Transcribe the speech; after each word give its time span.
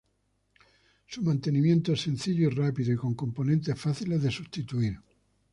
Su 1.05 1.21
mantenimiento 1.21 1.93
es 1.93 2.01
sencillo 2.01 2.47
y 2.47 2.55
rápido 2.55 2.91
y 2.91 2.95
con 2.97 3.13
componentes 3.13 3.79
fáciles 3.79 4.23
de 4.23 4.31
sustituir. 4.31 4.95